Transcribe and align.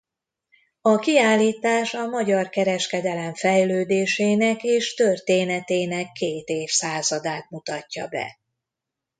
A 0.81 0.95
kiállítás 0.99 1.93
a 1.93 2.07
magyar 2.07 2.49
kereskedelem 2.49 3.33
fejlődésének 3.33 4.63
és 4.63 4.93
történetének 4.93 6.11
két 6.11 6.47
évszázadát 6.47 7.49
mutatja 7.49 8.07
be. 8.07 8.39